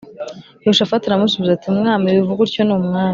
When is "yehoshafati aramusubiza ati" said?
0.63-1.67